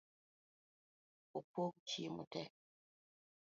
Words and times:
Opog 1.39 1.73
chiemo 1.87 2.23
tee. 2.31 2.49